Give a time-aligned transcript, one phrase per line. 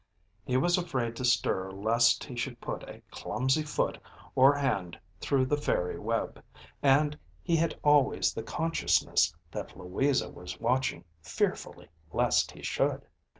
[0.43, 3.99] He was afraid to stir lest he should put a clumsy foot
[4.33, 6.43] or hand through the fairy web,
[6.81, 13.05] and he had always the consciousness that Louisa was watching fearfully lest he should.